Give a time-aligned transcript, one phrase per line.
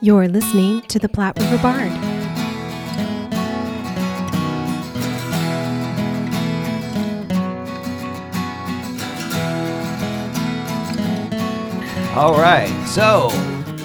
[0.00, 1.92] You're listening to the Platte River Bard.
[12.16, 13.28] All right, so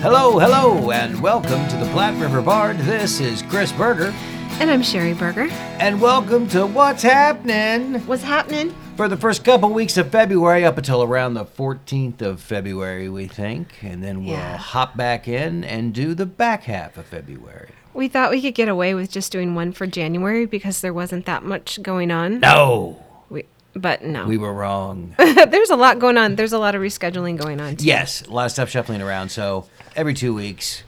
[0.01, 2.77] hello, hello, and welcome to the Platte River Bard.
[2.79, 4.11] This is Chris Berger,
[4.59, 5.47] And I'm Sherry Berger.
[5.79, 8.75] and welcome to What's Happening What's happening?
[8.95, 13.27] For the first couple weeks of February up until around the 14th of February, we
[13.27, 14.57] think, and then we'll Yeah.
[14.57, 17.69] hop back in and do the back half of February.
[17.93, 21.25] We thought we could get away with just doing one for January because there wasn't
[21.25, 22.39] that much going on.
[22.39, 22.97] No,
[23.29, 24.25] We, but no.
[24.25, 25.15] we were wrong.
[25.17, 26.35] There's a lot going on.
[26.35, 27.75] There's a lot of rescheduling going on.
[27.77, 27.85] Too.
[27.85, 29.29] yes, a lot of stuff shuffling around.
[29.29, 29.65] So
[29.95, 30.83] every two weeks,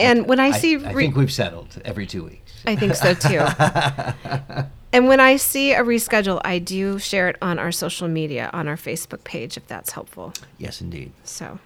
[0.00, 0.74] And when I I, see.
[0.84, 2.52] I re- think we've settled every two weeks.
[2.66, 3.44] I think so too.
[4.92, 8.68] and when I see a reschedule, I do share it on our social media, on
[8.68, 10.32] our Facebook page, if that's helpful.
[10.58, 11.12] Yes, indeed.
[11.24, 11.58] So,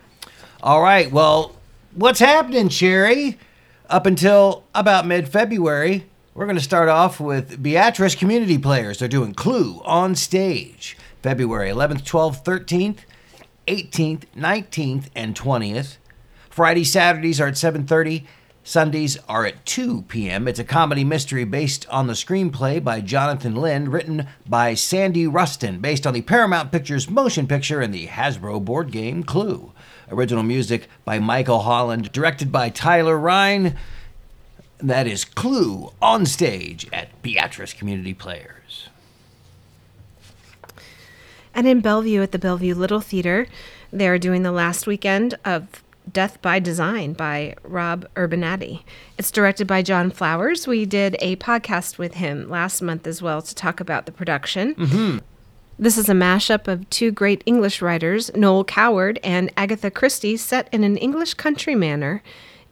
[0.62, 1.11] All right.
[1.11, 1.57] Well,
[1.95, 3.39] what's happening, Sherry?
[3.89, 8.99] Up until about mid February, we're going to start off with Beatrice Community Players.
[8.99, 12.99] They're doing Clue on stage February 11th, 12th, 13th,
[13.68, 15.96] 18th, 19th, and 20th.
[16.51, 18.24] Friday, Saturdays are at 7:30.
[18.66, 20.48] Sundays are at 2 p.m.
[20.48, 25.78] It's a comedy mystery based on the screenplay by Jonathan Lynn, written by Sandy Rustin,
[25.78, 29.70] based on the Paramount Pictures motion picture and the Hasbro board game Clue.
[30.10, 33.76] Original music by Michael Holland, directed by Tyler Ryan.
[34.78, 38.88] That is Clue on stage at Beatrice Community Players.
[41.54, 43.46] and in Bellevue at the Bellevue Little Theater,
[43.92, 48.82] they're doing the last weekend of Death by Design by Rob Urbinati.
[49.18, 50.66] It's directed by John Flowers.
[50.66, 54.74] We did a podcast with him last month as well to talk about the production.
[54.74, 55.18] Mm-hmm.
[55.79, 60.68] This is a mashup of two great English writers, Noel Coward and Agatha Christie, set
[60.73, 62.23] in an English country manor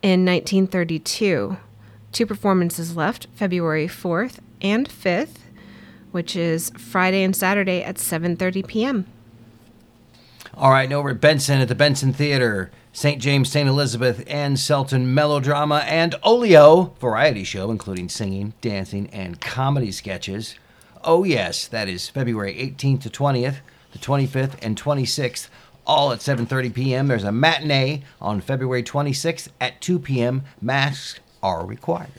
[0.01, 1.59] in 1932.
[2.13, 5.37] Two performances left, February 4th and 5th,
[6.13, 9.07] which is Friday and Saturday at 7:30 p.m.
[10.55, 13.21] All right, and over at Benson at the Benson Theater, St.
[13.21, 13.69] James, St.
[13.69, 20.55] Elizabeth, and Selton melodrama and Olio variety show, including singing, dancing, and comedy sketches.
[21.03, 23.57] Oh, yes, that is February 18th to 20th,
[23.91, 25.49] the 25th and 26th,
[25.85, 27.09] all at 7:30 p.m.
[27.09, 30.45] There's a matinee on February 26th at 2 p.m.
[30.63, 32.13] Masks are required.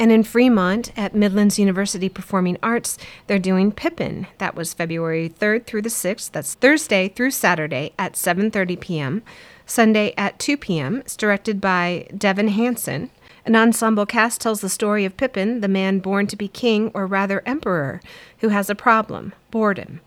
[0.00, 4.28] And in Fremont at Midlands University Performing Arts, they're doing Pippin.
[4.38, 6.30] That was February 3rd through the 6th.
[6.30, 9.22] That's Thursday through Saturday at 7:30 p.m.
[9.66, 10.98] Sunday at 2 p.m.
[10.98, 13.10] It's directed by Devin Hansen.
[13.44, 17.06] An ensemble cast tells the story of Pippin, the man born to be king or
[17.06, 18.00] rather emperor,
[18.38, 20.00] who has a problem, boredom.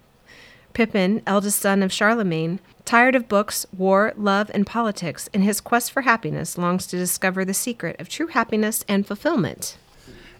[0.73, 5.91] Pippin, eldest son of Charlemagne, tired of books, war, love, and politics, in his quest
[5.91, 9.77] for happiness longs to discover the secret of true happiness and fulfillment.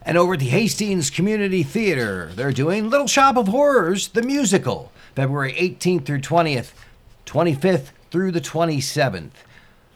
[0.04, 4.92] And over at the Hastings Community Theater, they're doing Little Shop of Horrors, the musical,
[5.16, 6.72] February 18th through 20th,
[7.26, 9.32] 25th through the 27th.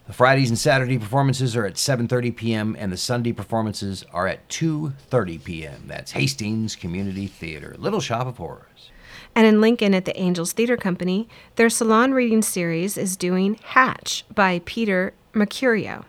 [0.08, 2.76] The Fridays and Saturday performances are at 7:30 p.m.
[2.78, 5.84] and the Sunday performances are at 2:30 p.m.
[5.88, 8.92] That's Hastings Community Theater, Little Shop of Horrors.
[9.36, 14.24] And in Lincoln at the Angels Theater Company, their salon reading series is doing Hatch
[14.34, 16.06] by Peter Mercurio.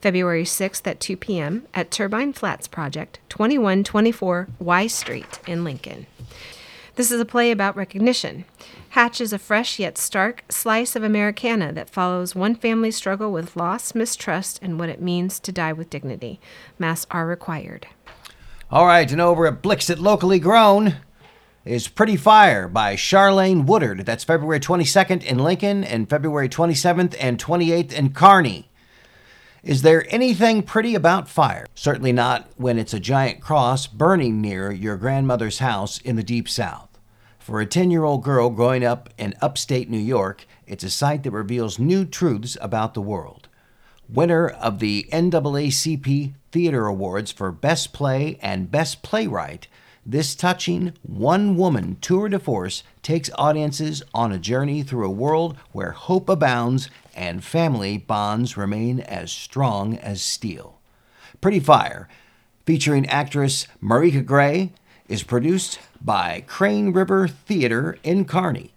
[0.00, 1.66] February 6th at 2 p.m.
[1.74, 6.06] at Turbine Flats Project, 2124 Y Street in Lincoln.
[6.94, 8.44] This is a play about recognition.
[8.90, 13.56] Hatch is a fresh yet stark slice of Americana that follows one family's struggle with
[13.56, 16.40] loss, mistrust, and what it means to die with dignity.
[16.78, 17.88] Masks are required.
[18.70, 20.96] All right, and over at Blix, Blixit Locally Grown
[21.64, 24.06] is Pretty Fire by Charlayne Woodard.
[24.06, 28.70] That's February 22nd in Lincoln and February 27th and 28th in Kearney.
[29.62, 31.66] Is there anything pretty about fire?
[31.74, 36.48] Certainly not when it's a giant cross burning near your grandmother's house in the deep
[36.48, 36.98] south.
[37.38, 41.24] For a 10 year old girl growing up in upstate New York, it's a sight
[41.24, 43.48] that reveals new truths about the world.
[44.08, 49.68] Winner of the NAACP Theater Awards for Best Play and Best Playwright,
[50.10, 55.56] this touching one woman tour de force takes audiences on a journey through a world
[55.70, 60.80] where hope abounds and family bonds remain as strong as steel.
[61.40, 62.08] Pretty Fire,
[62.66, 64.72] featuring actress Marika Gray,
[65.08, 68.72] is produced by Crane River Theater in Kearney.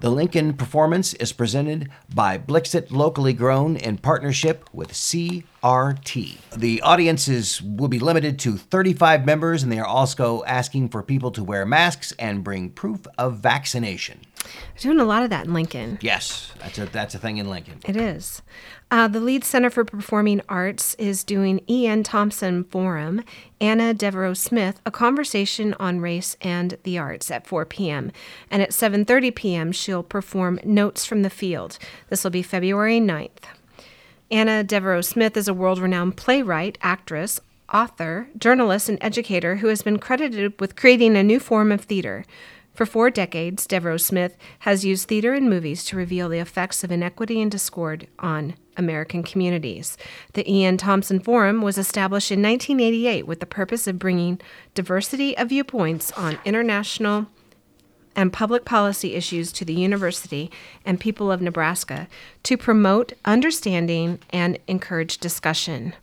[0.00, 6.16] The Lincoln performance is presented by Blixit Locally Grown in partnership with C RT.
[6.56, 11.30] The audiences will be limited to 35 members, and they are also asking for people
[11.32, 14.20] to wear masks and bring proof of vaccination.
[14.42, 15.98] They're doing a lot of that in Lincoln.
[16.00, 17.78] Yes, that's a that's a thing in Lincoln.
[17.86, 18.42] It is.
[18.90, 22.02] Uh, the Leeds Center for Performing Arts is doing E.N.
[22.02, 23.22] Thompson Forum,
[23.60, 28.12] Anna Deavere Smith, a conversation on race and the arts at 4 p.m.
[28.50, 31.78] And at 7.30 p.m., she'll perform Notes from the Field.
[32.10, 33.44] This will be February 9th.
[34.32, 37.38] Anna Deavere Smith is a world renowned playwright, actress,
[37.70, 42.24] author, journalist, and educator who has been credited with creating a new form of theater.
[42.72, 46.90] For four decades, Deavere Smith has used theater and movies to reveal the effects of
[46.90, 49.98] inequity and discord on American communities.
[50.32, 50.78] The E.N.
[50.78, 54.40] Thompson Forum was established in 1988 with the purpose of bringing
[54.72, 57.26] diversity of viewpoints on international
[58.14, 60.50] and public policy issues to the university
[60.84, 62.08] and people of Nebraska
[62.42, 65.94] to promote understanding and encourage discussion.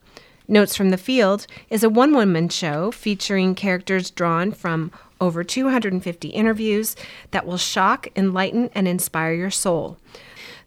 [0.48, 4.92] Notes from the Field is a one woman show featuring characters drawn from
[5.22, 6.96] over 250 interviews
[7.32, 9.98] that will shock, enlighten, and inspire your soul.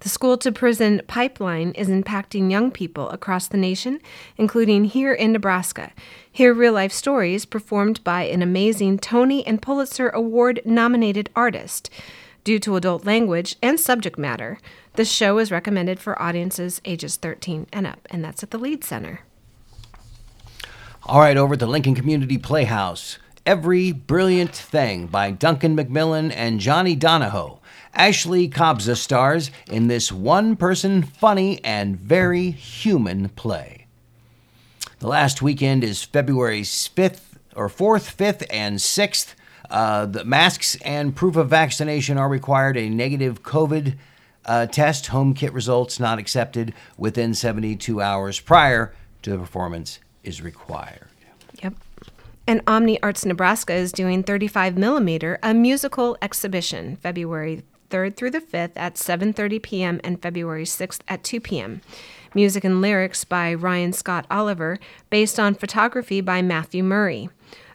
[0.03, 4.01] The school to prison pipeline is impacting young people across the nation,
[4.37, 5.93] including here in Nebraska.
[6.31, 11.89] Hear real life stories performed by an amazing Tony and Pulitzer Award nominated artist.
[12.43, 14.59] Due to adult language and subject matter,
[14.95, 18.83] the show is recommended for audiences ages 13 and up, and that's at the Lied
[18.83, 19.21] Center.
[21.05, 23.19] All right, over at the Lincoln Community Playhouse.
[23.47, 27.61] Every Brilliant Thing by Duncan Macmillan and Jonny Donahoe.
[27.95, 33.87] Ashley Kobza stars in this one person, funny, and very human play.
[34.99, 37.21] The last weekend is February 5th,
[37.55, 39.35] or 4th, 5th, and 6th.
[39.69, 42.77] Uh, the masks and proof of vaccination are required.
[42.77, 43.97] A negative COVID
[44.47, 50.41] uh, test, home kit results not accepted within 72 hours prior to the performance is
[50.41, 51.09] required.
[51.63, 51.75] Yep.
[52.47, 57.63] And Omni Arts Nebraska is doing 35 millimeter, a musical exhibition, February
[57.93, 60.01] 3rd through the 5th at 7:30 p.m.
[60.03, 61.83] and February 6th at 2 p.m.
[62.35, 64.79] Music and lyrics by Ryan Scott Oliver,
[65.11, 67.29] based on photography by Matthew Murray.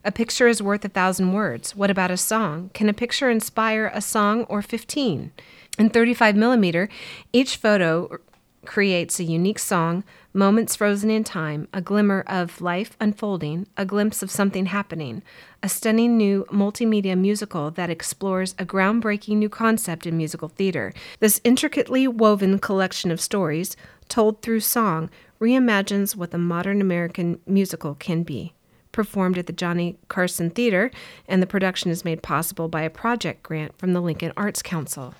[0.04, 1.76] A picture is worth a thousand words.
[1.76, 2.72] What about a song?
[2.74, 5.32] Can a picture inspire a song or 15?
[5.78, 6.90] In 35 millimeter,
[7.32, 8.18] each photo
[8.66, 10.04] creates a unique song,
[10.38, 15.24] moments frozen in time, a glimmer of life unfolding, a glimpse of something happening,
[15.64, 20.94] a stunning new multimedia musical that explores a groundbreaking new concept in musical theater.
[21.20, 23.76] This intricately woven collection of stories,
[24.08, 25.10] told through song,
[25.42, 28.54] reimagines what the modern American musical can be.
[28.92, 30.92] Performed at the Johnny Carson Theater,
[31.28, 35.14] and the production is made possible by a project grant from the Lincoln Arts Council.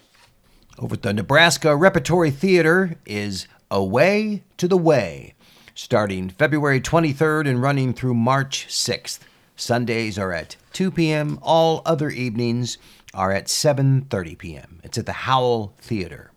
[0.80, 5.34] Over at the Nebraska Repertory Theater is Away to the Way,
[5.76, 9.20] starting February 23rd and running through March 6th.
[9.58, 11.38] Sundays are at 2 p.m.
[11.42, 12.78] All other evenings
[13.14, 14.80] are at 7:30 p.m.
[14.84, 16.32] It's at the Howell Theater.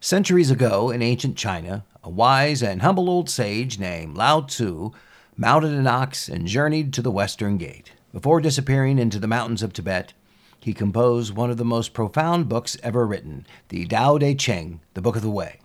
[0.00, 4.90] Centuries ago in ancient China, a wise and humble old sage named Lao Tzu
[5.36, 7.92] mounted an ox and journeyed to the western gate.
[8.10, 10.14] Before disappearing into the mountains of Tibet,
[10.62, 15.02] he composed one of the most profound books ever written, the Tao Te Ching, the
[15.02, 15.58] Book of the Way.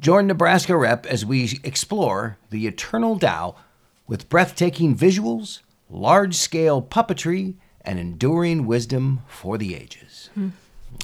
[0.00, 3.56] Join Nebraska Rep as we explore the eternal Tao
[4.06, 5.60] with breathtaking visuals,
[5.90, 10.30] large scale puppetry, and enduring wisdom for the ages.
[10.34, 10.48] Hmm.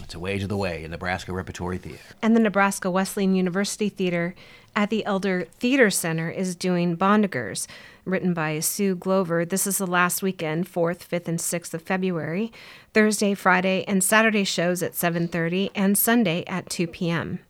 [0.03, 2.01] It's a way to the way in Nebraska Repertory Theater.
[2.23, 4.35] And the Nebraska Wesleyan University Theater
[4.75, 7.67] at the Elder Theater Center is doing Bondagers,
[8.05, 9.45] written by Sue Glover.
[9.45, 12.53] This is the last weekend, 4th, 5th, and 6th of February.
[12.93, 17.41] Thursday, Friday, and Saturday shows at 7:30 and Sunday at 2 p.m.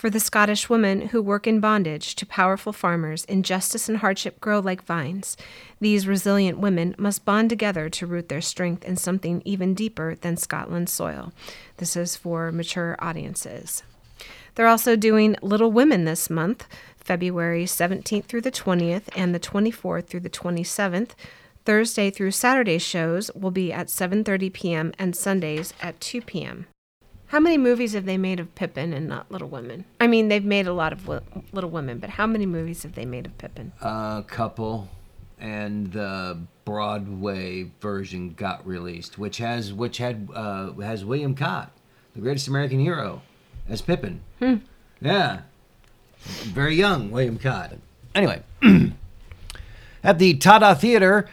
[0.00, 4.58] For the Scottish women who work in bondage to powerful farmers, injustice and hardship grow
[4.58, 5.36] like vines.
[5.78, 10.38] These resilient women must bond together to root their strength in something even deeper than
[10.38, 11.34] Scotland's soil.
[11.76, 13.82] This is for mature audiences.
[14.54, 16.66] They're also doing Little Women this month,
[16.96, 21.10] February 17th through the 20th and the 24th through the 27th.
[21.66, 24.92] Thursday through Saturday shows will be at 7:30 p.m.
[24.98, 26.68] and Sundays at 2 p.m.
[27.30, 29.84] How many movies have they made of Pippin and not Little Women?
[30.00, 33.04] I mean, they've made a lot of Little Women, but how many movies have they
[33.04, 33.70] made of Pippin?
[33.80, 34.88] A couple,
[35.38, 41.70] and the Broadway version got released, which has which had uh, has William Katt,
[42.16, 43.22] the greatest American hero,
[43.68, 44.22] as Pippin.
[44.40, 44.56] Hmm.
[45.00, 45.42] Yeah,
[46.18, 47.74] very young William Katt.
[48.12, 48.42] Anyway,
[50.02, 51.28] at the Tada Theater,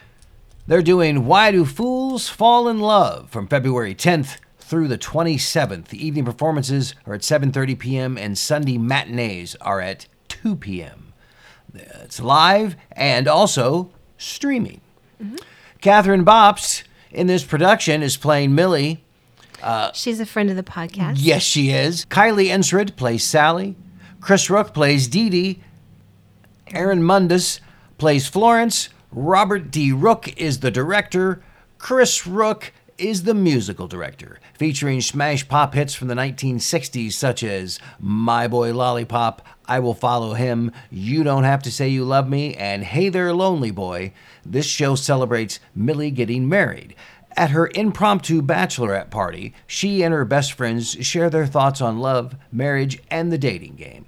[0.68, 4.38] they're doing "Why Do Fools Fall in Love" from February 10th
[4.68, 5.86] through the 27th.
[5.86, 8.18] The evening performances are at 7:30 p.m.
[8.18, 11.14] and Sunday matinees are at 2 p.m.
[11.74, 14.82] It's live and also streaming.
[15.24, 15.38] Mm-hmm.
[15.80, 19.04] Catherine Bops in this production is playing Millie.
[19.64, 21.16] Uh, She's a friend of the podcast.
[21.18, 22.06] Yes, she is.
[22.06, 23.76] Kylie Ensrid plays Sally.
[24.20, 25.64] Chris Rook plays Dee Dee.
[26.74, 27.62] Aaron Mundus
[27.98, 28.90] plays Florence.
[29.12, 29.94] Robert D.
[29.94, 31.42] Rook is the director.
[31.78, 37.80] Chris Rook is the musical director, featuring smash pop hits from the 1960s such as
[38.00, 42.56] My Boy Lollipop, I Will Follow Him, You Don't Have to Say You Love Me,
[42.56, 44.14] and Hey There Lonely Boy.
[44.46, 46.96] This show celebrates Millie getting married.
[47.36, 52.36] At her impromptu bachelorette party, she and her best friends share their thoughts on love,
[52.52, 54.08] marriage, and the dating game.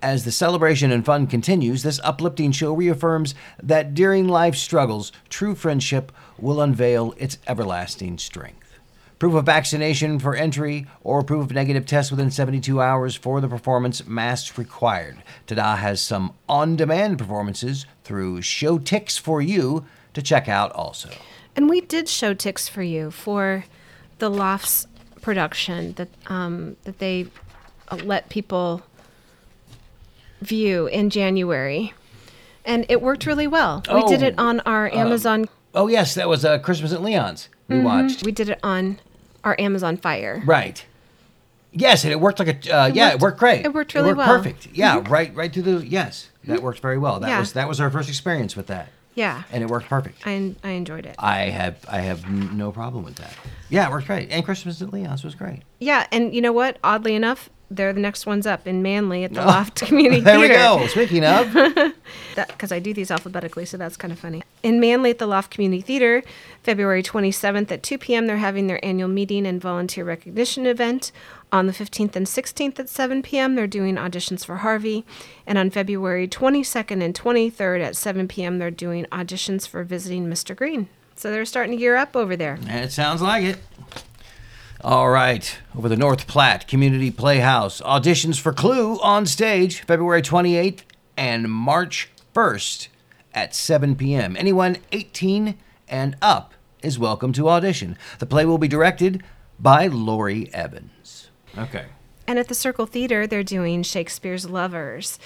[0.00, 5.56] As the celebration and fun continues, this uplifting show reaffirms that during life's struggles, true
[5.56, 8.78] friendship will unveil its everlasting strength.
[9.18, 13.48] Proof of vaccination for entry or proof of negative test within 72 hours for the
[13.48, 15.18] performance masks required.
[15.48, 21.10] Tada has some on demand performances through Show Ticks for You to check out also.
[21.56, 23.64] And we did show ticks for you for
[24.20, 24.86] the Lofts
[25.20, 27.26] production that um, that they
[27.88, 28.82] uh, let people
[30.40, 31.94] view in January,
[32.64, 33.82] and it worked really well.
[33.92, 35.48] We did Oh, it on our Amazon.
[35.74, 37.48] Oh, yes, that was uh, Christmas at Leon's.
[37.68, 38.24] We watched.
[38.24, 38.98] We did it on
[39.44, 40.42] our Amazon Fire.
[40.46, 40.84] Right.
[41.72, 43.64] Yes, and it worked like a uh, yeah, it worked- worked great.
[43.66, 44.26] it worked really well.
[44.26, 44.36] Mm-hmm.
[44.50, 44.68] Perfect.
[44.74, 46.28] Yeah, right, right to the yes.
[46.44, 47.20] That worked very well.
[47.20, 47.40] That Yeah.
[47.40, 50.22] was that was our first experience with that, Yeah, and it worked perfect.
[50.26, 51.14] I I enjoyed it.
[51.18, 53.34] I have I have no problem with that.
[53.68, 54.30] Yeah, it worked great.
[54.30, 55.60] And Christmas at Leon's was great.
[55.78, 56.78] Yeah, and you know what?
[56.82, 60.38] Oddly enough, they're the next ones up in Manley at the Loft Community Theater.
[60.38, 60.86] There we go.
[60.86, 61.52] Speaking of,
[62.34, 64.42] because I do these alphabetically, so that's kind of funny.
[64.62, 66.22] In Manley at the Loft Community Theater,
[66.62, 71.12] February 27th at 2 p.m., they're having their annual meeting and volunteer recognition event.
[71.50, 75.04] On the 15th and 16th at 7 p.m., they're doing auditions for Harvey.
[75.46, 80.54] And on February 22nd and 23rd at 7 p.m., they're doing auditions for visiting Mr.
[80.54, 80.88] Green.
[81.16, 82.58] So they're starting to gear up over there.
[82.62, 83.58] it sounds like it.
[84.82, 90.82] All right, over the North Platte Community Playhouse auditions for Clue on stage February 28th
[91.16, 92.86] and March 1st
[93.34, 94.36] at 7 p.m.
[94.36, 95.58] Anyone 18
[95.88, 97.98] and up is welcome to audition.
[98.20, 99.24] The play will be directed
[99.58, 101.28] by Lori Evans.
[101.58, 101.86] Okay.
[102.28, 105.18] And at the Circle Theater, they're doing Shakespeare's Lovers.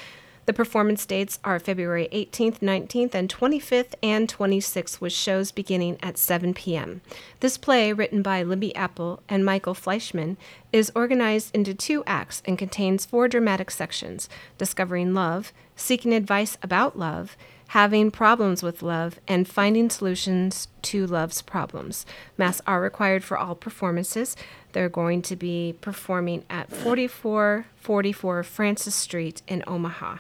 [0.44, 6.18] The performance dates are February 18th, 19th, and 25th and 26th, with shows beginning at
[6.18, 7.00] 7 p.m.
[7.38, 10.36] This play, written by Libby Appel and Michael Flachmann,
[10.72, 16.98] is organized into two acts and contains four dramatic sections discovering love, seeking advice about
[16.98, 17.36] love,
[17.68, 22.04] having problems with love, and finding solutions to love's problems.
[22.36, 24.36] Masks are required for all performances.
[24.72, 30.16] They're going to be performing at 4444 Francis Street in Omaha.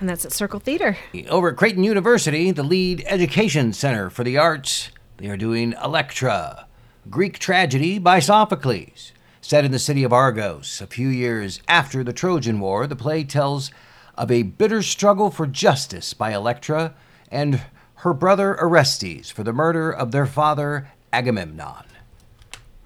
[0.00, 0.96] And that's at Circle Theater.
[1.28, 6.66] Over at Creighton University, the Lied Education Center for the arts, they are doing Electra,
[7.10, 9.12] Greek tragedy by Sophocles.
[9.42, 13.24] Set in the city of Argos, a few years after the Trojan War, the play
[13.24, 13.70] tells
[14.16, 16.94] of a bitter struggle for justice by Electra
[17.30, 17.60] and
[17.96, 21.84] her brother Orestes for the murder of their father Agamemnon.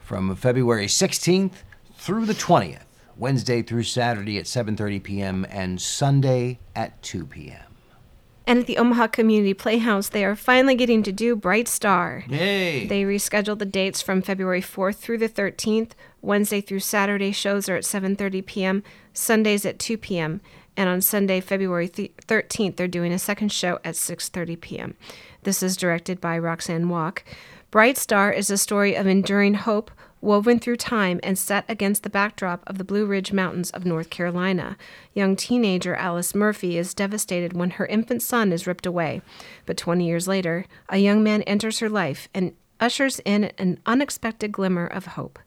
[0.00, 1.62] From February 16th
[1.96, 2.83] through the 20th,
[3.16, 5.46] Wednesday through Saturday at 7:30 p.m.
[5.48, 7.74] and Sunday at 2 p.m.
[8.46, 12.24] And at the Omaha Community Playhouse, they are finally getting to do Bright Star.
[12.28, 12.86] Yay!
[12.86, 15.92] They rescheduled the dates from February 4th through the 13th.
[16.20, 20.40] Wednesday through Saturday shows are at 7:30 p.m., Sundays at 2 p.m.,
[20.76, 24.96] and on Sunday, February th- 13th, they're doing a second show at 6:30 p.m.
[25.44, 27.24] This is directed by Roxanne Walk.
[27.70, 29.90] Bright Star is a story of enduring hope
[30.24, 34.10] woven through time and set against the backdrop of the Blue Ridge Mountains of North
[34.10, 34.76] Carolina.
[35.12, 39.22] Young teenager Alice Murphy is devastated when her infant son is ripped away.
[39.66, 44.50] But 20 years later, a young man enters her life and ushers in an unexpected
[44.50, 45.38] glimmer of hope.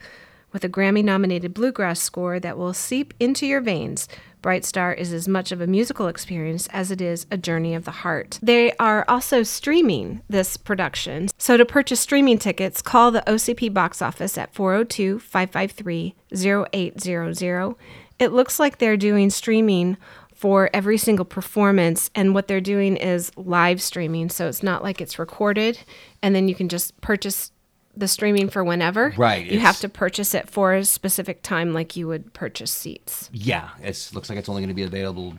[0.54, 4.08] With a Grammy nominated bluegrass score that will seep into your veins,
[4.48, 7.84] Bright Star is as much of a musical experience as it is a journey of
[7.84, 8.40] the heart.
[8.42, 11.28] They are also streaming this production.
[11.38, 17.76] So to purchase streaming tickets, call the OCP box office at 402 553 0800.
[18.20, 19.98] It looks like they're doing streaming
[20.34, 25.02] for every single performance and what they're doing is live streaming so it's not like
[25.02, 25.80] it's recorded
[26.22, 27.52] and then you can just purchase
[28.00, 31.96] the streaming for whenever Right, you have to purchase it for a specific time like
[31.96, 35.36] you would purchase seats Yeah, it looks like it's only going to be available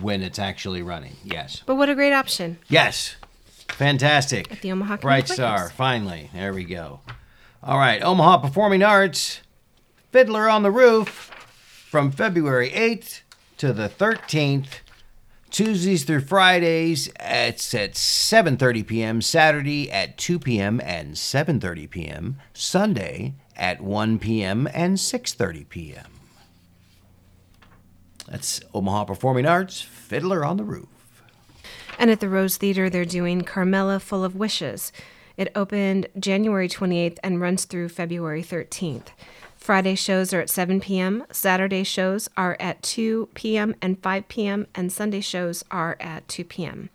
[0.00, 1.16] when it's actually running.
[1.24, 1.62] Yes.
[1.66, 3.16] but what a great option Yes.
[3.70, 4.50] Fantastic.
[4.50, 6.28] At the Omaha Bright Star, finally.
[6.34, 7.00] There we go.
[7.62, 9.40] All right, Omaha Performing Arts,
[10.10, 11.30] Fiddler on the Roof,
[11.88, 13.20] from February 8th
[13.58, 14.80] to the 13th.
[15.50, 19.20] Tuesdays through Fridays, it's at 7:30 p.m.
[19.20, 20.80] Saturday at 2 p.m.
[20.82, 22.36] and 7:30 p.m.
[22.54, 24.68] Sunday at 1 p.m.
[24.72, 26.06] and 6:30 p.m.
[28.28, 30.88] That's Omaha Performing Arts, Fiddler on the Roof.
[31.98, 34.92] And at the Rose Theater, they're doing Carmela Full of Wishes.
[35.36, 39.08] It opened January 28th and runs through February 13th.
[39.70, 43.76] Friday shows are at 7 p.m., Saturday shows are at 2 p.m.
[43.80, 46.90] and 5 p.m., and Sunday shows are at 2 p.m.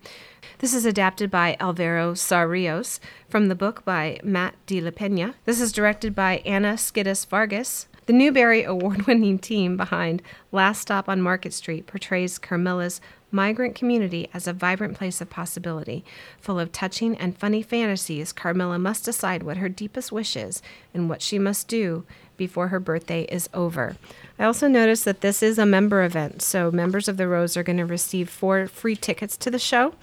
[0.57, 5.35] This is adapted by Alvaro Saar Rios from the book by Matt de la Pena.
[5.45, 7.87] This is directed by Anna Skidis Vargas.
[8.07, 12.99] The Newbery Award winning team behind Last Stop on Market Street portrays Carmela's
[13.31, 16.05] migrant community as a vibrant place of possibility.
[16.39, 20.61] Full of touching and funny fantasies, Carmela must decide what her deepest wish is
[20.93, 22.05] and what she must do
[22.37, 23.95] before her birthday is over.
[24.37, 27.63] I also noticed that this is a member event, so members of the Rose are
[27.63, 29.93] going to receive four free tickets to the show,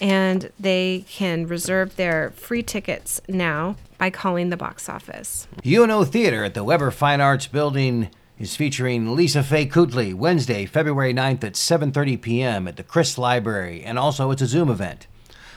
[0.00, 5.46] and they can reserve their free tickets now by calling the box office.
[5.64, 11.14] UNO Theater at the Weber Fine Arts Building is featuring Lisa Faye Coutley Wednesday, February
[11.14, 12.66] 9th at 7:30 p.m.
[12.66, 15.06] at the Criss Library, and also it's a Zoom event.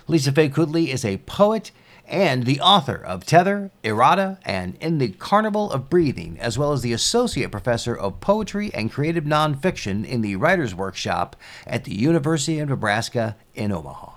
[0.08, 1.72] Lisa Faye Coutley is a poet
[2.08, 6.82] and the author of Tether, Errata, and In the Carnival of Breathing, as well as
[6.82, 11.36] the Associate Professor of Poetry and Creative Nonfiction in the Writers' Workshop
[11.66, 14.14] at the University of Nebraska in Omaha.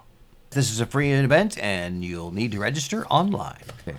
[0.51, 3.63] This is a free event, and you'll need to register online.
[3.87, 3.99] Okay.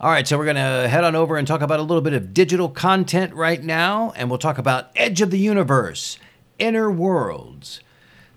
[0.00, 2.14] All right, so we're going to head on over and talk about a little bit
[2.14, 6.18] of digital content right now, and we'll talk about Edge of the Universe,
[6.58, 7.80] Inner Worlds.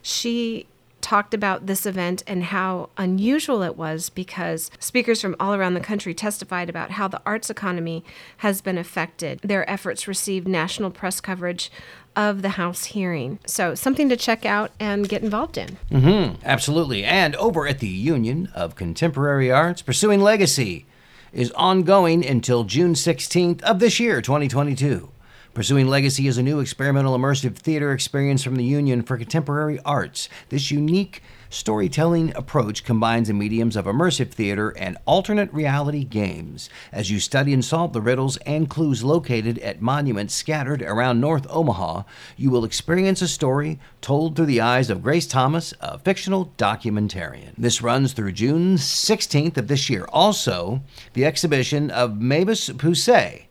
[0.00, 0.66] she
[1.04, 5.80] talked about this event and how unusual it was because speakers from all around the
[5.80, 8.02] country testified about how the arts economy
[8.38, 9.38] has been affected.
[9.42, 11.70] Their efforts received national press coverage
[12.16, 13.38] of the House hearing.
[13.46, 15.76] So, something to check out and get involved in.
[15.90, 17.04] Mm-hmm, absolutely.
[17.04, 20.86] And over at the Union of Contemporary Arts, Pursuing Legacy
[21.34, 25.10] is ongoing until June 16th of this year, 2022.
[25.54, 30.28] Pursuing Legacy is a new experimental immersive theater experience from the Union for Contemporary Arts.
[30.48, 37.08] This unique storytelling approach combines the mediums of immersive theater and alternate reality games as
[37.08, 42.02] you study and solve the riddles and clues located at monuments scattered around North Omaha.
[42.36, 47.52] You will experience a story told through the eyes of Grace Thomas, a fictional documentarian.
[47.56, 50.04] This runs through June 16th of this year.
[50.12, 50.80] Also,
[51.12, 53.44] the exhibition of Mavis Pusey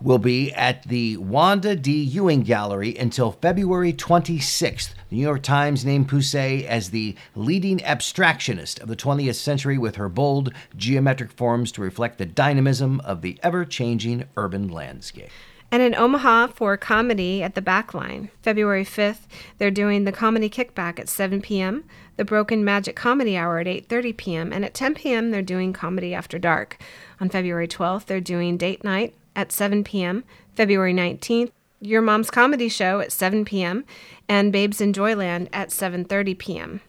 [0.00, 2.02] will be at the Wanda D.
[2.02, 4.94] Ewing Gallery until February 26th.
[5.08, 9.96] The New York Times named Pusey as the leading abstractionist of the 20th century with
[9.96, 15.30] her bold geometric forms to reflect the dynamism of the ever changing urban landscape.
[15.70, 19.26] And in Omaha for comedy at the Backline, February 5th,
[19.58, 21.84] they're doing the Comedy Kickback at 7 p.m.,
[22.16, 25.30] the Broken Magic Comedy Hour at 8:30 p.m., and at 10 p.m.
[25.30, 26.78] they're doing Comedy After Dark.
[27.20, 30.24] On February 12th, they're doing Date Night at 7 p.m.,
[30.56, 33.84] February 19th, Your Mom's Comedy Show at 7 p.m.,
[34.28, 36.80] and Babes in Joyland at 7:30 p.m.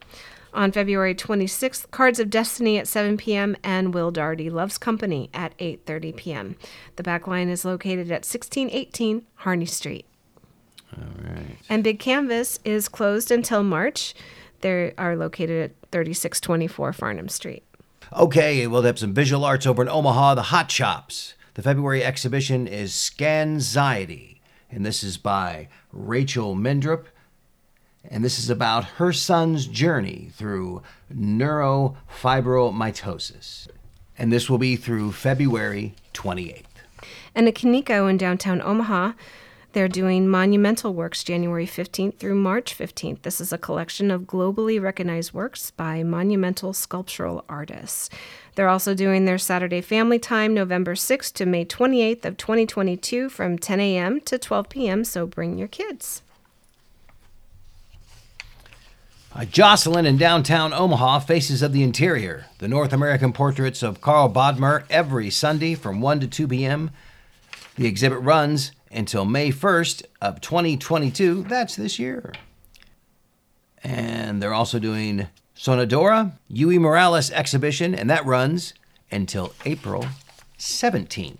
[0.51, 3.55] On February 26th, Cards of Destiny at 7 p.m.
[3.63, 6.55] and Will Darty Loves Company at 8:30 p.m.
[6.95, 10.07] The back line is located at 1618 Harney Street.
[10.97, 11.55] All right.
[11.69, 14.15] And Big Canvas is closed until March.
[14.61, 17.63] They are located at 3624 Farnam Street.
[18.11, 21.35] Okay, we'll have some visual arts over in Omaha, the Hot Shops.
[21.59, 24.39] The February exhibition is Scanxiety,
[24.71, 27.07] and this is by Rachel Mendrup.
[28.09, 33.67] And this is about her son's journey through neurofibromatosis.
[34.17, 36.63] And this will be through February 28th.
[37.35, 39.11] And at Kaneko in downtown Omaha,
[39.71, 43.21] They're doing monumental works January 15th through March 15th.
[43.21, 48.09] This is a collection of globally recognized works by monumental sculptural artists.
[48.55, 53.59] They're also doing their Saturday Family Time November 6th to May 28th of 2022 from
[53.59, 54.21] 10 a.m.
[54.21, 55.03] to 12 p.m.
[55.03, 56.23] So bring your kids.
[59.35, 64.33] Uh, Joslyn in downtown Omaha, Faces of the Interior, the North American portraits of Karl
[64.33, 66.89] Bodmer every Sunday from 1 to 2 p.m.
[67.75, 71.43] The exhibit runs until May 1st of 2022.
[71.43, 72.33] That's this year.
[73.83, 78.73] And they're also doing Sonadora, Yuyi Morales exhibition, and that runs
[79.11, 80.05] until April
[80.57, 81.37] 17th.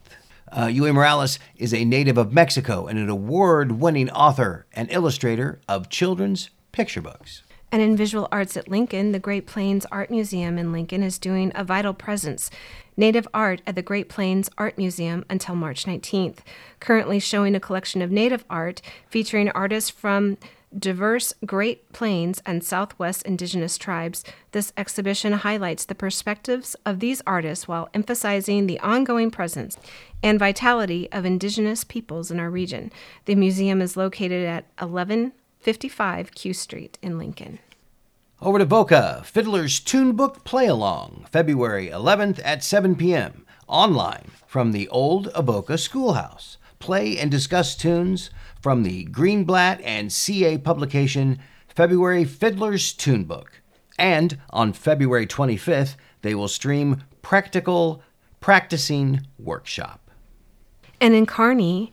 [0.52, 5.60] Uh, Yuyi Morales is a native of Mexico and an award winning author and illustrator
[5.68, 7.44] of children's picture books.
[7.72, 11.52] And in visual arts at Lincoln, the Great Plains Art Museum in Lincoln is doing
[11.54, 12.50] a vital presence
[12.98, 16.40] native art at the Great Plains Art Museum until March 19th,
[16.80, 20.38] currently showing a collection of native art featuring artists from
[20.78, 24.24] diverse Great Plains and Southwest indigenous tribes.
[24.52, 29.78] This exhibition highlights the perspectives of these artists while emphasizing the ongoing presence
[30.22, 32.92] and vitality of indigenous peoples in our region.
[33.26, 37.60] The museum is located at 11 55 Q Street in Lincoln.
[38.42, 43.46] Over to Boca, Fiddler's Tune Book Play Along, February 11th at 7 p.m.
[43.68, 46.58] Online from the old Avoca Schoolhouse.
[46.80, 48.30] Play and discuss tunes
[48.62, 53.62] from the Greenblatt and CA publication February Fiddler's Tune Book.
[53.98, 58.02] And on February 25th, they will stream Practical
[58.40, 60.10] Practicing Workshop.
[61.02, 61.92] And in Kearney,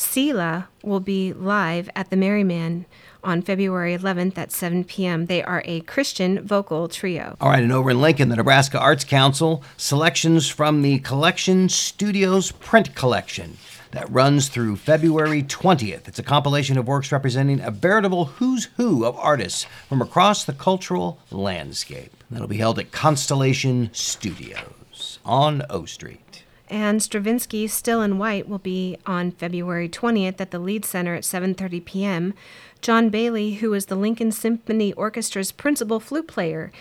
[0.00, 2.86] Selah will be live at the Merryman
[3.22, 5.26] on February 11th at 7 p.m.
[5.26, 7.36] They are a Christian vocal trio.
[7.38, 12.50] All right, and over in Lincoln, the Nebraska Arts Council, selections from the Collection Studios
[12.50, 13.58] print collection
[13.90, 16.08] that runs through February 20th.
[16.08, 20.54] It's a compilation of works representing a veritable who's who of artists from across the
[20.54, 22.24] cultural landscape.
[22.30, 26.29] That'll be held at Constellation Studios on O Street
[26.70, 31.24] and Stravinsky Still in White will be on February 20th at the Lied Center at
[31.24, 32.34] 7:30 p.m.
[32.80, 36.72] John Bailey, who is the Lincoln Symphony Orchestra's principal flute player,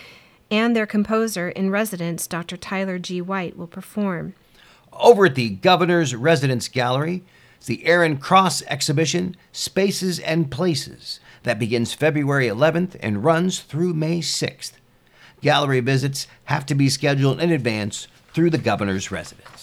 [0.49, 2.55] and their composer in residence, Dr.
[2.55, 3.21] Tyler G.
[3.21, 4.33] White, will perform.
[4.93, 7.23] Over at the Governor's Residence Gallery,
[7.65, 14.19] the Aaron Cross exhibition, Spaces and Places, that begins February 11th and runs through May
[14.19, 14.73] 6th.
[15.41, 19.58] Gallery visits have to be scheduled in advance through the Governor's Residence.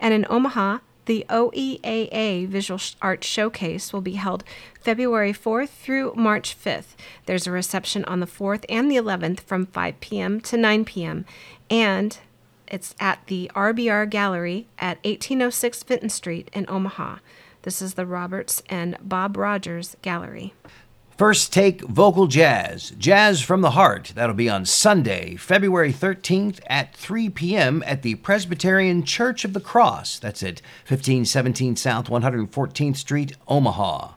[0.00, 4.44] And in Omaha, the OEAA Visual Arts Showcase will be held
[4.80, 6.96] February 4th through March 5th.
[7.24, 10.40] There's a reception on the 4th and the 11th from 5 p.m.
[10.42, 11.24] to 9 p.m.
[11.70, 12.18] And
[12.66, 17.20] it's at the RBR Gallery at 1806 Fenton Street in Omaha.
[17.62, 20.52] This is the Roberts and Bob Rogers Gallery.
[21.18, 24.12] First Take Vocal Jazz, Jazz from the Heart.
[24.14, 27.82] That'll be on Sunday, February 13th at 3 p.m.
[27.84, 30.20] at the Presbyterian Church of the Cross.
[30.20, 34.12] That's at 1517 South 114th Street, Omaha.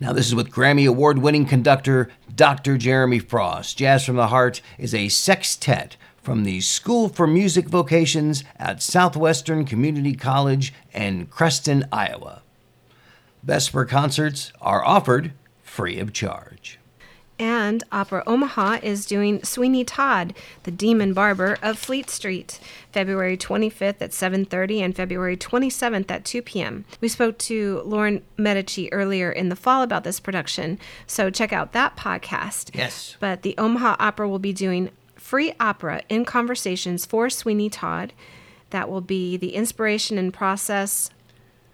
[0.00, 2.76] Now, this is with Grammy Award winning conductor Dr.
[2.76, 3.78] Jeremy Frost.
[3.78, 9.64] Jazz from the Heart is a sextet from the School for Music Vocations at Southwestern
[9.64, 12.42] Community College in Creston, Iowa.
[13.44, 15.34] Vesper concerts are offered
[15.70, 16.78] free of charge.
[17.38, 22.60] And Opera Omaha is doing Sweeney Todd, the Demon Barber of Fleet Street,
[22.92, 26.84] February 25th at 7:30 and February 27th at 2 p.m.
[27.00, 31.72] We spoke to Lauren Medici earlier in the fall about this production, so check out
[31.72, 32.74] that podcast.
[32.74, 33.16] Yes.
[33.20, 38.12] But the Omaha Opera will be doing free opera in conversations for Sweeney Todd.
[38.68, 41.10] That will be the inspiration and process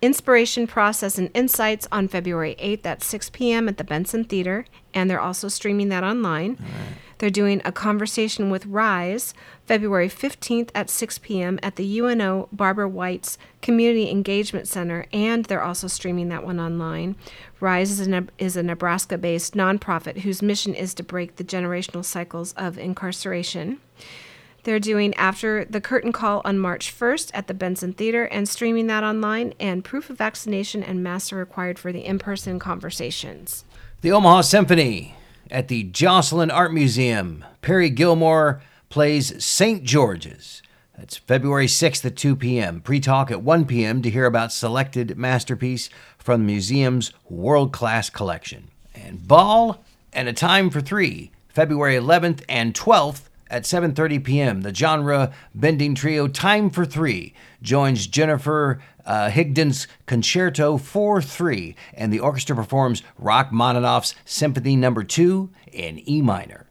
[0.02, 3.68] Inspiration Process and Insights on February 8th at 6 p.m.
[3.68, 6.56] at the Benson Theater, and they're also streaming that online.
[6.60, 6.96] Right.
[7.18, 9.32] They're doing a conversation with Rise
[9.64, 11.58] February 15th at 6 p.m.
[11.62, 17.16] at the UNO Barbara Weitz Community Engagement Center, and they're also streaming that one online.
[17.58, 22.04] Rise is a, is a Nebraska based nonprofit whose mission is to break the generational
[22.04, 23.80] cycles of incarceration.
[24.66, 28.88] They're doing After the Curtain Call on March 1st at the Benson Theater and streaming
[28.88, 33.64] that online, and proof of vaccination and masks are required for the in person conversations.
[34.00, 35.14] The Omaha Symphony
[35.52, 37.44] at the Joslyn Art Museum.
[37.62, 39.84] Perry Gilmore plays St.
[39.84, 40.62] George's.
[40.98, 42.80] That's February 6th at 2 p.m.
[42.80, 44.02] Pre talk at 1 p.m.
[44.02, 48.72] to hear about selected masterpiece from the museum's world class collection.
[48.96, 54.74] And Ball and a Time for Three, February 11th and 12th at 7:30 p.m., the
[54.74, 57.32] genre bending trio Time for 3
[57.62, 65.06] joins Jennifer uh, Higdon's Concerto for 3 and the orchestra performs Rachmaninoff's Symphony Number no.
[65.06, 66.66] 2 in E minor.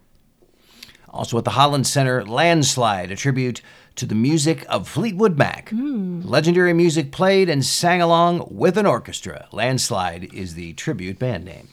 [1.09, 3.61] Also at the Holland Center, Landslide, a tribute
[3.95, 5.69] to the music of Fleetwood Mac.
[5.69, 6.25] Mm.
[6.25, 9.47] Legendary music played and sang along with an orchestra.
[9.53, 11.69] Landslide is the tribute band name.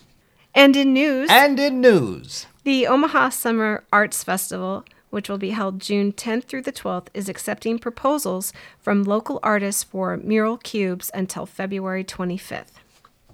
[0.54, 1.28] And in news.
[1.30, 2.46] And in news.
[2.64, 7.28] The Omaha Summer Arts Festival, which will be held June 10th through the 12th, is
[7.28, 12.70] accepting proposals from local artists for mural cubes until February 25th.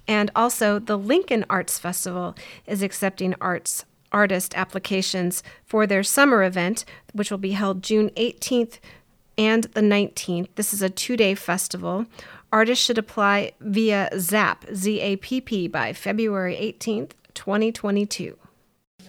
[0.06, 2.34] And also, the Lincoln Arts Festival
[2.66, 8.78] is accepting arts artist applications for their summer event, which will be held June 18th
[9.36, 10.48] and the 19th.
[10.54, 12.06] This is a two day festival.
[12.50, 18.38] Artists should apply via ZAP, Z A P P, by February 18th, 2022.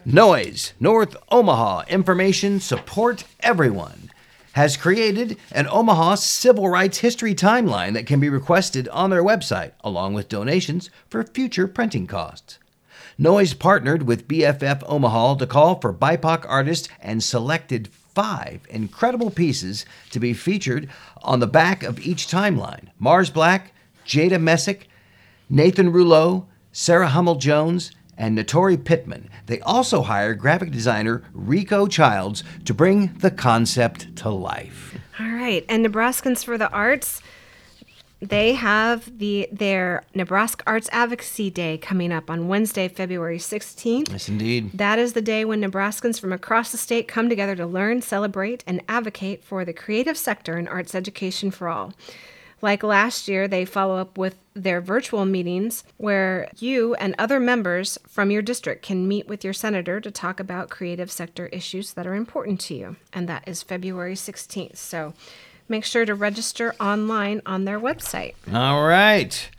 [0.06, 4.10] Noise, North Omaha Information Support Everyone,
[4.54, 9.72] has created an Omaha civil rights history timeline that can be requested on their website,
[9.82, 12.60] along with donations for future printing costs.
[13.18, 19.86] Noise partnered with BFF Omaha to call for BIPOC artists and selected five incredible pieces
[20.12, 20.90] to be featured
[21.22, 23.74] on the back of each timeline Mars Black,
[24.06, 24.88] Jada Messick,
[25.50, 29.30] Nathan Rouleau, Sarah Hummel Jones, and Notori Pittman.
[29.48, 35.00] They also hire graphic designer Rico Childs to bring the concept to life.
[35.20, 37.22] All right, and Nebraskans for the Arts.
[38.22, 44.12] They have the their Nebraska Arts Advocacy Day coming up on Wednesday, February 16th.
[44.12, 44.72] Yes, indeed.
[44.74, 48.62] That is the day when Nebraskans from across the state come together to learn, celebrate,
[48.68, 51.94] and advocate for the creative sector and arts education for all.
[52.62, 57.98] Like last year, they follow up with their virtual meetings where you and other members
[58.08, 62.06] from your district can meet with your senator to talk about creative sector issues that
[62.06, 62.96] are important to you.
[63.14, 64.78] And that is February 16th.
[64.78, 65.14] So
[65.70, 68.34] make sure to register online on their website.
[68.54, 69.50] All right.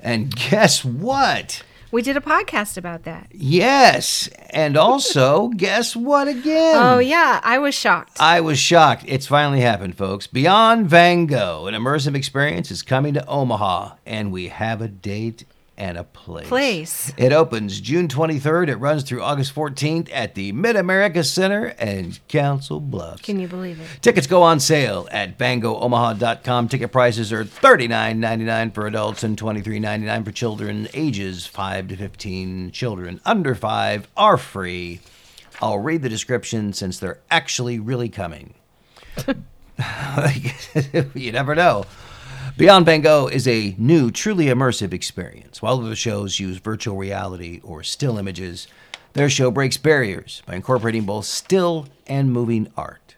[0.00, 1.62] And guess what?
[1.90, 3.28] We did a podcast about that.
[3.32, 4.28] Yes.
[4.50, 6.76] And also, guess what again?
[6.76, 7.40] Oh, yeah.
[7.42, 8.20] I was shocked.
[8.20, 9.04] I was shocked.
[9.06, 10.26] It's finally happened, folks.
[10.26, 15.44] Beyond Van Gogh, an immersive experience is coming to Omaha, and we have a date
[15.78, 16.48] and a place.
[16.48, 17.12] Place.
[17.16, 18.68] It opens June 23rd.
[18.68, 23.22] It runs through August 14th at the Mid America Center and Council Bluffs.
[23.22, 23.86] Can you believe it?
[24.02, 26.68] Tickets go on sale at VanGoghOmaha.com.
[26.68, 32.70] Ticket prices are $39.99 for adults and $23.99 for children ages 5 to 15.
[32.70, 35.00] Children under 5 are free.
[35.60, 38.54] I'll read the description since they're actually really coming.
[41.14, 41.84] you never know.
[42.58, 45.60] Beyond Van Gogh is a new, truly immersive experience.
[45.60, 48.66] While other shows use virtual reality or still images,
[49.12, 53.16] their show breaks barriers by incorporating both still and moving art.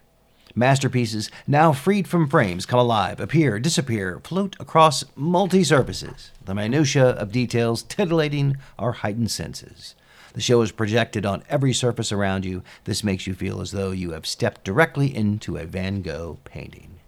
[0.55, 7.11] Masterpieces, now freed from frames, come alive, appear, disappear, float across multi surfaces, the minutiae
[7.11, 9.95] of details titillating our heightened senses.
[10.33, 12.61] The show is projected on every surface around you.
[12.83, 16.98] This makes you feel as though you have stepped directly into a Van Gogh painting.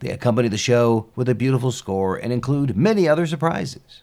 [0.00, 4.02] They accompany the show with a beautiful score and include many other surprises.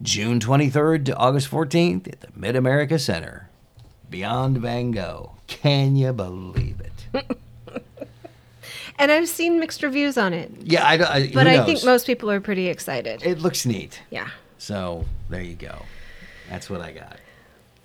[0.00, 3.48] June 23rd to August 14th at the Mid America Center.
[4.10, 5.36] Beyond Van Gogh.
[5.46, 7.36] Can you believe it?
[8.98, 10.50] and I've seen mixed reviews on it.
[10.62, 13.22] Yeah, I, I but I think most people are pretty excited.
[13.24, 14.02] It looks neat.
[14.10, 14.30] Yeah.
[14.58, 15.82] So there you go.
[16.50, 17.18] That's what I got.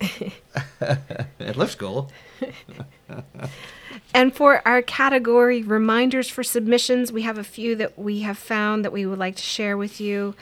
[0.00, 2.10] It looks cool.
[4.14, 8.84] and for our category reminders for submissions, we have a few that we have found
[8.84, 10.34] that we would like to share with you.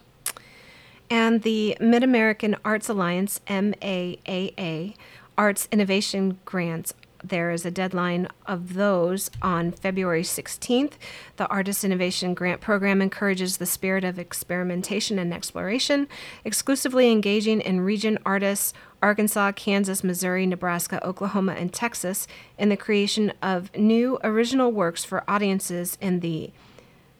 [1.09, 4.95] And the Mid American Arts Alliance, MAAA,
[5.37, 10.93] Arts Innovation Grants there is a deadline of those on February 16th.
[11.37, 16.07] The Artist Innovation Grant Program encourages the spirit of experimentation and exploration,
[16.43, 23.33] exclusively engaging in region artists Arkansas, Kansas, Missouri, Nebraska, Oklahoma, and Texas in the creation
[23.41, 26.51] of new original works for audiences in the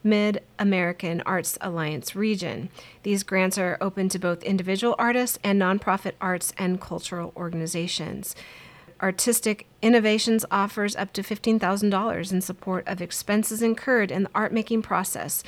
[0.04, 2.70] Mid American Arts Alliance region.
[3.04, 8.36] These grants are open to both individual artists and nonprofit arts and cultural organizations.
[9.02, 14.84] Artistic Innovations offers up to $15,000 in support of expenses incurred in the art making
[14.84, 15.44] process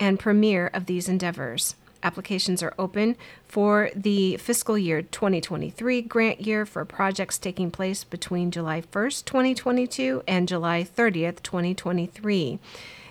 [0.00, 1.76] and premiere of these endeavors.
[2.02, 8.50] Applications are open for the fiscal year 2023 grant year for projects taking place between
[8.50, 12.58] July 1st, 2022 and July 30th, 2023.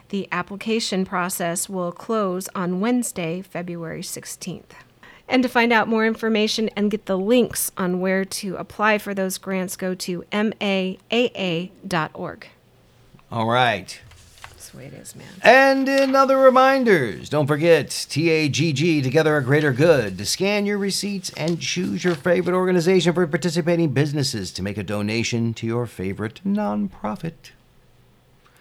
[0.10, 4.74] The application process will close on Wednesday, February 16th.
[5.28, 9.14] And to find out more information and get the links on where to apply for
[9.14, 11.70] those grants, go to maaaa.org.
[13.32, 14.00] All right.
[14.50, 15.28] That's the way it is, man.
[15.42, 21.32] And in other reminders, don't forget TAGG, Together a Greater Good, to scan your receipts
[21.32, 26.42] and choose your favorite organization for participating businesses to make a donation to your favorite
[26.46, 27.52] nonprofit.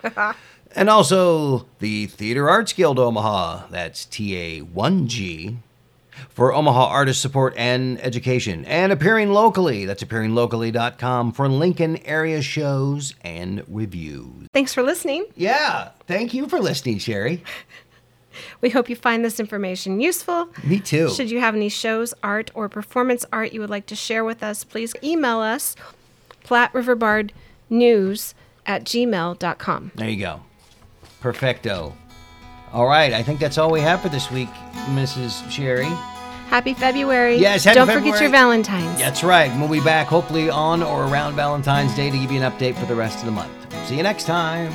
[0.74, 5.56] and also the Theater Arts Guild Omaha, that's TA1G,
[6.28, 8.64] for Omaha artist support and education.
[8.64, 14.48] And appearing locally, that's appearinglocally.com for Lincoln area shows and reviews.
[14.52, 15.26] Thanks for listening.
[15.36, 17.42] Yeah, thank you for listening, Sherry.
[18.62, 20.48] We hope you find this information useful.
[20.64, 21.10] Me too.
[21.10, 24.42] Should you have any shows, art, or performance art you would like to share with
[24.42, 25.76] us, please email us
[26.42, 26.72] Platte
[27.68, 28.34] News
[28.66, 29.92] at gmail.com.
[29.94, 30.40] There you go.
[31.20, 31.94] Perfecto.
[32.72, 34.48] All right, I think that's all we have for this week,
[34.94, 35.50] Mrs.
[35.50, 35.90] Sherry.
[36.48, 37.36] Happy February.
[37.36, 38.10] Yes, happy Don't February.
[38.12, 38.98] forget your Valentine's.
[38.98, 39.50] That's right.
[39.58, 42.86] We'll be back hopefully on or around Valentine's Day to give you an update for
[42.86, 43.52] the rest of the month.
[43.86, 44.70] See you next time.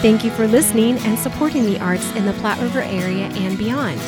[0.00, 4.00] Thank you for listening and supporting the arts in the Platte River area and beyond.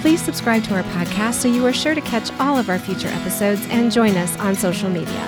[0.00, 3.08] Please subscribe to our podcast so you are sure to catch all of our future
[3.08, 5.26] episodes and join us on social media.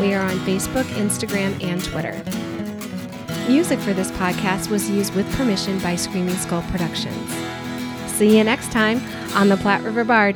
[0.00, 2.22] We are on Facebook, Instagram, and Twitter.
[3.48, 7.30] Music for this podcast was used with permission by Screaming Skull Productions.
[8.10, 9.00] See you next time
[9.36, 10.34] on the Platte River Bard.